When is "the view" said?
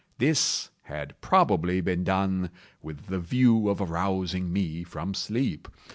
3.05-3.69